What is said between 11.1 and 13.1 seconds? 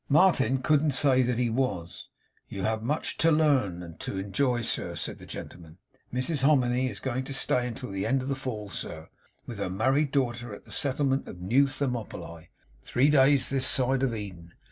of New Thermopylae, three